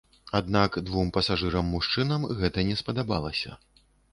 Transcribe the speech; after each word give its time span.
Аднак 0.37 0.77
двум 0.87 1.11
пасажырам-мужчынам 1.17 2.27
гэта 2.41 2.67
не 2.71 2.81
спадабалася. 2.83 3.51